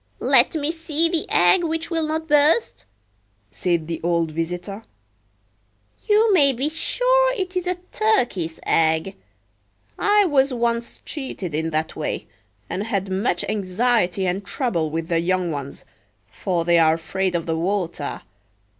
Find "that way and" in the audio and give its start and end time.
11.69-12.81